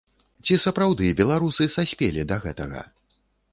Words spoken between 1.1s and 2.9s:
беларусы саспелі да гэтага?